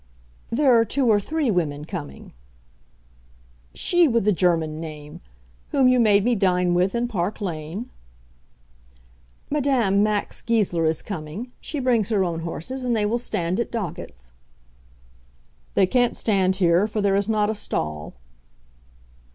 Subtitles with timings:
[0.49, 2.33] "There are two or three women coming."
[3.75, 5.21] "She with the German name,
[5.69, 7.91] whom you made me dine with in Park Lane?"
[9.51, 11.51] "Madame Max Goesler is coming.
[11.61, 14.31] She brings her own horses, and they will stand at Doggett's."
[15.75, 18.15] "They can't stand here, for there is not a stall."